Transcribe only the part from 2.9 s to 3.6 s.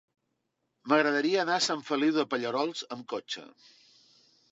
amb cotxe.